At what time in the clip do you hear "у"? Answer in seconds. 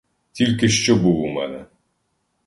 1.21-1.27